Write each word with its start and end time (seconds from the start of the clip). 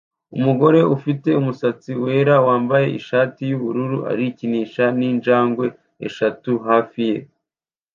Umugore 0.37 0.79
ufite 0.95 1.29
umusatsi 1.39 1.91
wera 2.03 2.35
wambaye 2.47 2.87
ishati 2.99 3.41
yubururu 3.51 3.97
arikinisha 4.11 4.83
ninjangwe 4.97 5.65
eshatu 6.07 6.51
hafi 6.67 7.01
ye 7.11 7.17